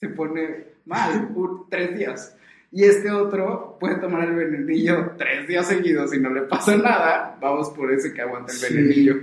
[0.00, 2.36] se pone mal por tres días.
[2.72, 7.36] Y este otro puede tomar el venenillo tres días seguidos y no le pasa nada.
[7.40, 8.74] Vamos por ese que aguanta el Sí.
[8.74, 9.14] venenillo.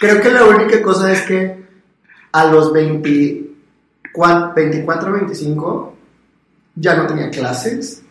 [0.00, 1.62] creo que la única cosa es que
[2.32, 3.44] a los 20,
[4.12, 5.94] cua- 24, 25,
[6.74, 8.02] ya no tenía clases,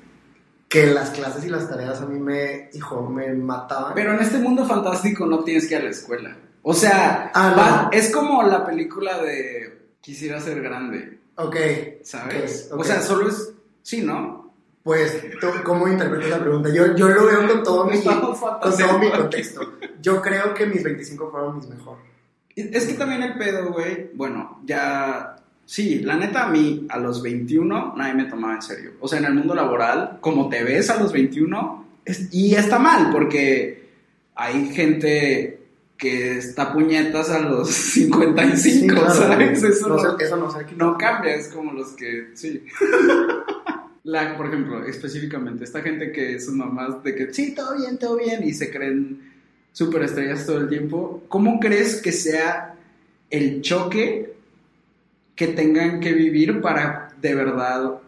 [0.70, 3.94] que las clases y las tareas a mí me, hijo, me mataban.
[3.96, 6.38] Pero en este mundo fantástico no tienes que ir a la escuela.
[6.62, 7.98] O sea, Ah, no.
[7.98, 11.56] es como la película de Quisiera ser grande, ok,
[12.04, 12.68] ¿sabes?
[12.72, 12.80] Ok, ok.
[12.82, 13.54] O sea, solo es...
[13.84, 14.51] Sí, ¿no?
[14.84, 16.70] Pues, ¿tú ¿cómo interpretas la pregunta?
[16.74, 19.74] Yo, yo lo veo con todo mi, con todo mi contexto.
[20.02, 22.04] Yo creo que mis 25 fueron mis mejores.
[22.56, 25.36] Es que también el pedo, güey, bueno, ya...
[25.64, 28.92] Sí, la neta a mí a los 21 nadie me tomaba en serio.
[29.00, 32.78] O sea, en el mundo laboral, como te ves a los 21, es- y está
[32.78, 33.90] mal, porque
[34.36, 35.60] hay gente
[35.98, 39.64] que está puñetas a los 55, Sí, claro, ¿sabes?
[39.64, 42.66] Eso no, no, eso no no cambia, es como los que, sí.
[44.04, 48.18] La, por ejemplo, específicamente, esta gente que son mamás de que sí, todo bien, todo
[48.18, 49.32] bien, y se creen
[49.72, 52.76] superestrellas todo el tiempo, ¿cómo crees que sea
[53.30, 54.34] el choque
[55.36, 58.00] que tengan que vivir para de verdad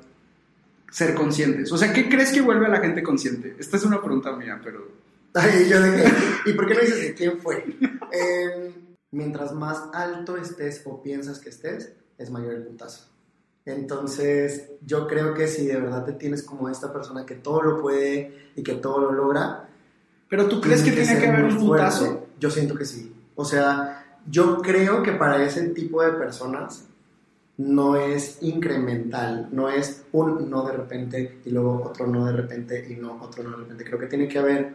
[0.92, 1.72] ser conscientes?
[1.72, 3.56] O sea, ¿qué crees que vuelve a la gente consciente?
[3.60, 5.04] Esta es una pregunta mía, pero...
[5.36, 7.66] Ay, yo de que, ¿y por qué no dices de quién fue?
[8.12, 8.72] Eh,
[9.10, 13.13] mientras más alto estés o piensas que estés, es mayor el putazo.
[13.66, 17.82] Entonces, yo creo que si de verdad te tienes como esta persona que todo lo
[17.82, 19.70] puede y que todo lo logra,
[20.34, 22.26] ¿Pero tú crees que tiene ser que haber un putazo?
[22.40, 23.14] Yo siento que sí.
[23.36, 26.86] O sea, yo creo que para ese tipo de personas
[27.58, 32.84] no es incremental, no es un no de repente y luego otro no de repente
[32.90, 33.84] y no otro no de repente.
[33.84, 34.74] Creo que tiene que haber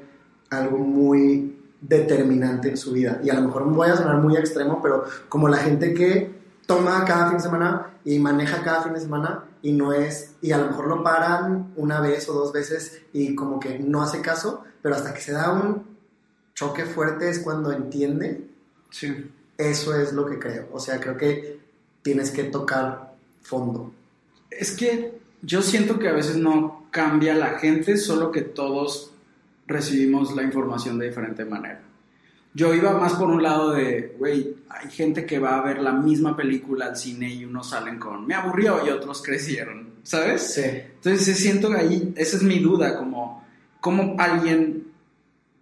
[0.50, 3.20] algo muy determinante en su vida.
[3.24, 6.37] Y a lo mejor voy a sonar muy extremo, pero como la gente que
[6.68, 10.52] toma cada fin de semana y maneja cada fin de semana y no es, y
[10.52, 14.20] a lo mejor lo paran una vez o dos veces y como que no hace
[14.20, 15.82] caso, pero hasta que se da un
[16.54, 18.46] choque fuerte es cuando entiende,
[18.90, 19.30] Sí.
[19.56, 20.68] eso es lo que creo.
[20.70, 21.58] O sea, creo que
[22.02, 23.90] tienes que tocar fondo.
[24.50, 29.12] Es que yo siento que a veces no cambia la gente, solo que todos
[29.66, 31.80] recibimos la información de diferente manera.
[32.54, 35.92] Yo iba más por un lado de, güey, hay gente que va a ver la
[35.92, 40.54] misma película al cine y unos salen con, me aburrió y otros crecieron, ¿sabes?
[40.54, 40.62] Sí.
[40.64, 43.44] Entonces siento que ahí, esa es mi duda, como,
[43.80, 44.88] como alguien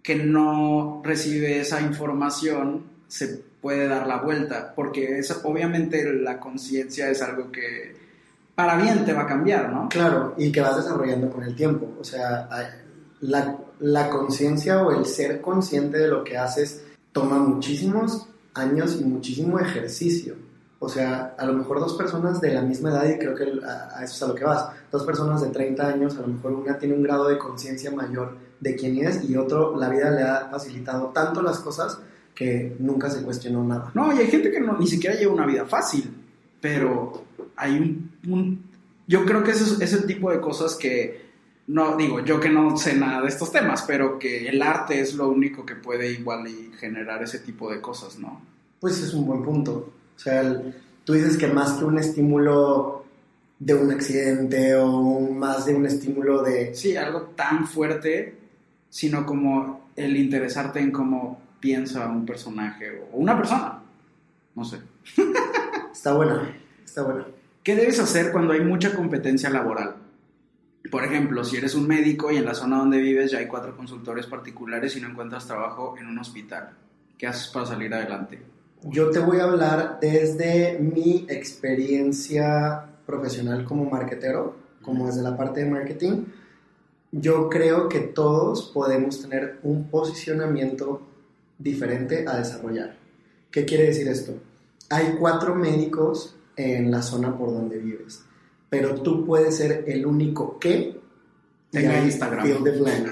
[0.01, 7.09] que no recibe esa información se puede dar la vuelta, porque es, obviamente la conciencia
[7.09, 7.95] es algo que
[8.55, 9.87] para bien te va a cambiar, ¿no?
[9.89, 11.95] Claro, y que vas desarrollando con el tiempo.
[11.99, 12.49] O sea,
[13.21, 19.03] la, la conciencia o el ser consciente de lo que haces toma muchísimos años y
[19.03, 20.35] muchísimo ejercicio.
[20.79, 24.03] O sea, a lo mejor dos personas de la misma edad, y creo que a,
[24.03, 26.77] eso es a lo que vas, dos personas de 30 años, a lo mejor una
[26.77, 30.47] tiene un grado de conciencia mayor de quién es y otro la vida le ha
[30.49, 31.99] facilitado tanto las cosas
[32.35, 33.91] que nunca se cuestionó nada.
[33.95, 36.13] No, y hay gente que no, ni siquiera lleva una vida fácil,
[36.61, 37.23] pero
[37.55, 38.63] hay un...
[39.07, 41.26] yo creo que eso es, es el tipo de cosas que,
[41.67, 45.13] no digo, yo que no sé nada de estos temas, pero que el arte es
[45.15, 48.41] lo único que puede igual y generar ese tipo de cosas, ¿no?
[48.79, 49.91] Pues es un buen punto.
[50.15, 53.05] O sea, el- tú dices que más que un estímulo
[53.59, 56.73] de un accidente o más de un estímulo de...
[56.75, 58.35] Sí, algo tan fuerte,
[58.89, 63.79] sino como el interesarte en cómo piensa un personaje o una persona.
[64.55, 64.77] No sé.
[65.91, 67.25] Está buena, está buena.
[67.63, 69.95] ¿Qué debes hacer cuando hay mucha competencia laboral?
[70.91, 73.75] Por ejemplo, si eres un médico y en la zona donde vives ya hay cuatro
[73.75, 76.71] consultores particulares y no encuentras trabajo en un hospital.
[77.17, 78.39] ¿Qué haces para salir adelante?
[78.83, 85.63] Yo te voy a hablar desde mi experiencia profesional como marketero, como desde la parte
[85.63, 86.25] de marketing.
[87.11, 91.01] Yo creo que todos podemos tener un posicionamiento
[91.57, 92.95] diferente a desarrollar.
[93.49, 94.33] ¿Qué quiere decir esto?
[94.89, 98.23] Hay cuatro médicos en la zona por donde vives,
[98.69, 100.97] pero tú puedes ser el único que
[101.71, 102.63] Tenga ahí Instagram.
[102.63, 103.07] blank.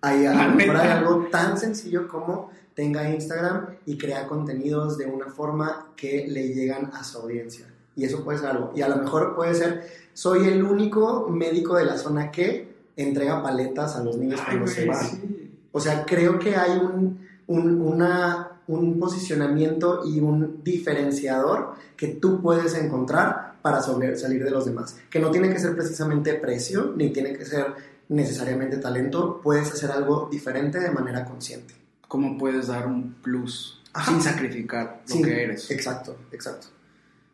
[0.00, 5.06] Hay, a lo mejor hay algo tan sencillo como tenga Instagram y crea contenidos de
[5.06, 7.66] una forma que le llegan a su audiencia.
[7.96, 8.72] Y eso puede ser algo.
[8.76, 13.42] Y a lo mejor puede ser, soy el único médico de la zona que entrega
[13.42, 15.04] paletas a los niños cuando se van.
[15.04, 15.50] sí.
[15.72, 22.40] O sea, creo que hay un, un, una, un posicionamiento y un diferenciador que tú
[22.40, 24.96] puedes encontrar para salir de los demás.
[25.10, 27.74] Que no tiene que ser precisamente precio, ni tiene que ser
[28.08, 29.40] necesariamente talento.
[29.42, 31.74] Puedes hacer algo diferente de manera consciente.
[32.06, 34.10] ¿Cómo puedes dar un plus Ajá.
[34.12, 35.70] sin sacrificar lo Sí, que eres?
[35.70, 36.68] Exacto, exacto.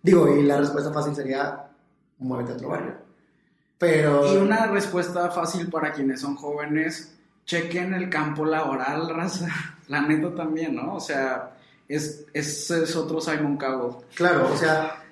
[0.03, 1.66] Digo, y la respuesta fácil sería,
[2.18, 2.95] muévete a otro barrio.
[3.79, 4.33] Pero...
[4.33, 7.14] Y una respuesta fácil para quienes son jóvenes,
[7.45, 9.49] chequen el campo laboral, raza.
[9.89, 10.95] La neta también, ¿no?
[10.95, 11.57] O sea,
[11.89, 14.05] es, es, es otro Simon Cowell.
[14.14, 15.04] Claro, o sea,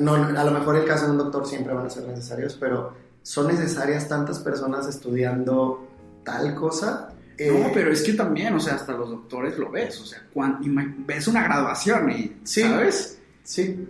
[0.00, 2.56] no, no, a lo mejor el caso de un doctor siempre van a ser necesarios,
[2.58, 5.86] pero son necesarias tantas personas estudiando
[6.24, 7.08] tal cosa.
[7.10, 10.22] No, Eh, pero es que también, o sea, hasta los doctores lo ves, o sea,
[10.32, 12.62] cuan- ima- ves una graduación y, Sí.
[12.62, 13.18] ¿sabes?
[13.42, 13.88] Sí,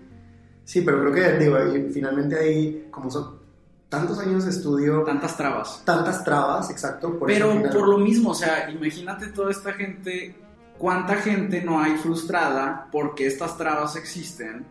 [0.65, 3.41] sí, pero creo que, digo, y finalmente ahí, como son
[3.89, 5.83] tantos años de estudio, Tantas trabas.
[5.85, 10.35] tantas trabas, exacto, por Pero final- por lo mismo, o sea, imagínate toda esta gente,
[10.79, 14.65] cuánta gente no hay frustrada porque estas trabas existen,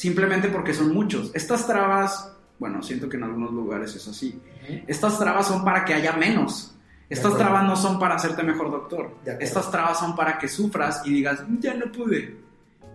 [0.00, 1.30] simplemente porque son muchos.
[1.34, 4.40] Estas trabas, bueno, siento que en algunos lugares es así.
[4.86, 6.74] Estas trabas son para que haya menos.
[7.10, 9.14] Estas trabas no son para hacerte mejor doctor.
[9.38, 12.34] Estas trabas son para que sufras y digas, ya no pude.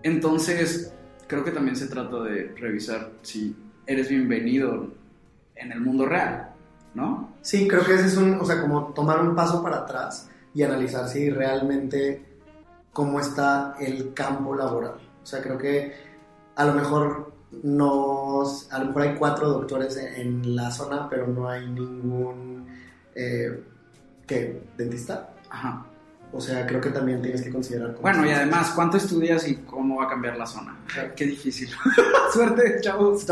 [0.01, 0.95] Entonces,
[1.27, 4.91] creo que también se trata de revisar si eres bienvenido
[5.55, 6.55] en el mundo real,
[6.95, 7.35] ¿no?
[7.43, 10.63] Sí, creo que ese es un, o sea, como tomar un paso para atrás y
[10.63, 12.25] analizar si realmente
[12.91, 14.95] cómo está el campo laboral.
[15.21, 16.14] O sea, creo que
[16.55, 17.33] a lo mejor
[17.63, 22.67] nos, a lo mejor hay cuatro doctores en, en la zona, pero no hay ningún,
[23.13, 23.63] eh,
[24.27, 24.61] ¿qué?
[24.77, 25.33] ¿Dentista?
[25.49, 25.85] Ajá.
[26.31, 27.91] O sea, creo que también tienes que considerar...
[27.91, 30.77] cómo Bueno, y además, ¿cuánto estudias y cómo va a cambiar la zona?
[31.15, 31.69] Qué difícil.
[32.33, 33.25] Suerte, chavos.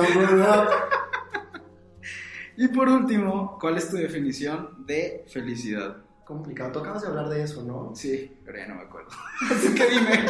[2.56, 5.98] Y por último, ¿cuál es tu definición de felicidad?
[6.24, 6.72] Complicado.
[6.72, 7.94] Tú acabas de hablar de eso, ¿no?
[7.94, 9.10] Sí, pero ya no me acuerdo.
[9.52, 10.26] Así que dime.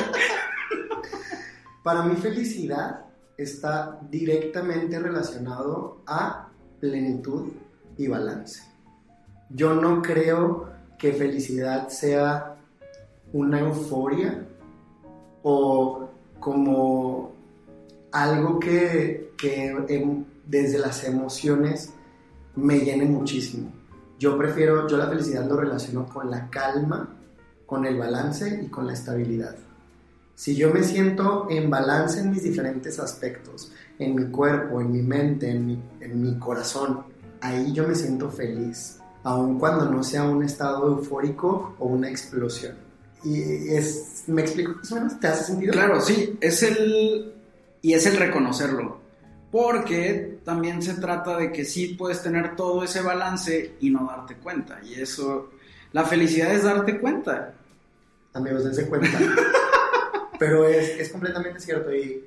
[1.84, 3.06] Para mí felicidad
[3.38, 7.52] está directamente relacionado a plenitud
[7.98, 8.64] y balance.
[9.50, 12.56] Yo no creo que felicidad sea
[13.34, 14.48] una euforia
[15.44, 16.10] o
[16.40, 17.32] como
[18.12, 21.92] algo que, que em- desde las emociones
[22.56, 23.72] me llene muchísimo.
[24.20, 27.10] Yo prefiero, yo la felicidad lo relaciono con la calma,
[27.66, 29.56] con el balance y con la estabilidad.
[30.36, 35.02] Si yo me siento en balance en mis diferentes aspectos, en mi cuerpo, en mi
[35.02, 37.04] mente, en mi, en mi corazón,
[37.42, 42.76] ahí yo me siento feliz, aun cuando no sea un estado eufórico o una explosión.
[43.24, 45.20] Y es, ¿me explico más o menos?
[45.20, 45.72] ¿Te hace sentido?
[45.72, 47.34] Claro, sí, es el.
[47.82, 49.02] Y es el reconocerlo.
[49.52, 54.36] Porque también se trata de que sí puedes tener todo ese balance y no darte
[54.38, 54.80] cuenta.
[54.84, 55.52] Y eso.
[55.94, 57.54] La felicidad es darte cuenta.
[58.34, 59.08] amigos, dense cuenta.
[60.44, 62.22] Pero es, es completamente cierto y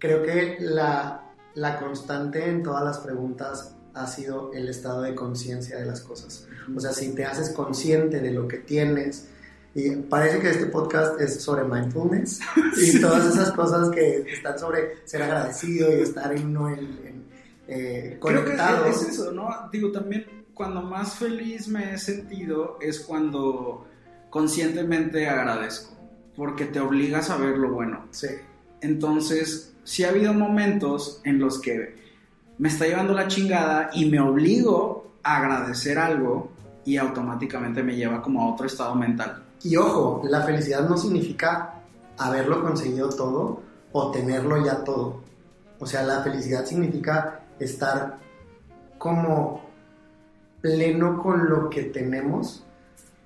[0.00, 5.78] creo que la, la constante en todas las preguntas ha sido el estado de conciencia
[5.78, 6.48] de las cosas.
[6.74, 9.28] O sea, si te haces consciente de lo que tienes,
[9.72, 12.40] y parece que este podcast es sobre mindfulness
[12.76, 17.24] y todas esas cosas que están sobre ser agradecido y estar en uno en, en,
[17.68, 18.82] eh, Creo conectado.
[18.82, 19.48] que es eso, ¿no?
[19.70, 23.86] Digo, también cuando más feliz me he sentido es cuando
[24.28, 25.97] conscientemente agradezco.
[26.38, 28.06] Porque te obligas a ver lo bueno.
[28.12, 28.28] Sí,
[28.80, 31.96] Entonces, sí ha habido momentos en los que
[32.58, 36.52] me está llevando la chingada y me obligo a agradecer algo
[36.84, 39.42] y automáticamente me lleva como a otro estado mental.
[39.62, 41.74] Y ojo, la felicidad no significa
[42.16, 43.60] haberlo conseguido todo
[43.92, 45.22] o tenerlo ya todo.
[45.80, 48.18] O sea, la felicidad significa estar
[48.96, 49.60] como
[50.60, 52.64] pleno con lo que tenemos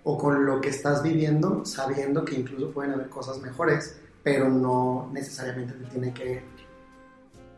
[0.05, 5.11] o con lo que estás viviendo, sabiendo que incluso pueden haber cosas mejores, pero no
[5.12, 6.42] necesariamente te tiene que,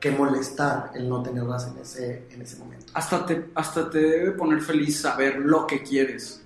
[0.01, 2.87] que molestar el no tenerlas en ese, en ese momento.
[2.95, 6.43] Hasta te, hasta te debe poner feliz saber lo que quieres.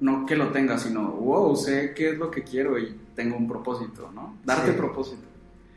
[0.00, 3.48] No que lo tengas, sino, wow, sé qué es lo que quiero y tengo un
[3.48, 4.36] propósito, ¿no?
[4.44, 4.76] Darte Sí.
[4.76, 5.22] propósito.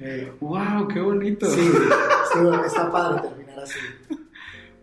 [0.02, 0.88] Eh, ¡Wow!
[0.94, 1.46] ¡Qué bonito!
[1.50, 1.62] sí,
[2.34, 3.80] sí, está padre terminar así.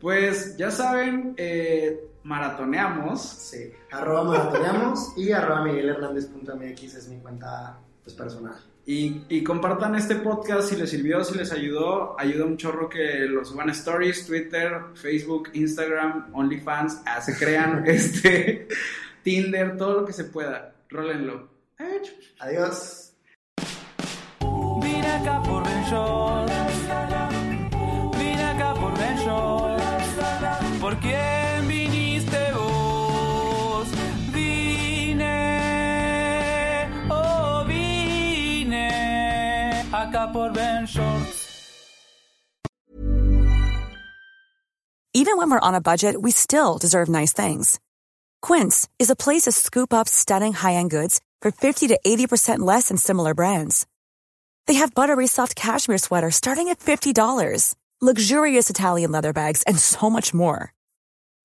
[0.00, 3.22] Pues ya saben, eh, maratoneamos.
[3.22, 8.56] Sí, arroba maratoneamos y arroba miguelhernández.mx es mi cuenta pues, personal.
[8.84, 12.18] Y, y compartan este podcast si les sirvió, si les ayudó.
[12.18, 17.84] Ayuda un chorro que lo suban a Stories, Twitter, Facebook, Instagram, OnlyFans, ah, se crean,
[17.88, 18.68] este,
[19.22, 20.72] Tinder, todo lo que se pueda.
[20.88, 21.48] Rólenlo.
[22.38, 23.12] Adiós.
[24.80, 25.66] Vine acá por
[30.86, 33.88] ¿Por quién viniste vos?
[34.30, 35.26] Vine,
[37.10, 38.88] oh vine
[39.90, 41.48] acá por Ben Shorts.
[45.12, 47.80] Even when we're on a budget, we still deserve nice things.
[48.40, 52.90] Quince is a place to scoop up stunning high-end goods for 50 to 80% less
[52.90, 53.88] than similar brands.
[54.68, 60.08] They have buttery soft cashmere sweaters starting at $50, luxurious Italian leather bags, and so
[60.08, 60.72] much more.